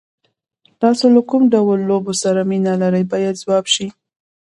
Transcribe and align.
تاسو 0.81 1.05
له 1.15 1.21
کوم 1.29 1.43
ډول 1.53 1.79
لوبو 1.89 2.13
سره 2.23 2.41
مینه 2.49 2.73
لرئ 2.81 3.03
باید 3.11 3.41
ځواب 3.43 3.65
شي. 3.73 3.87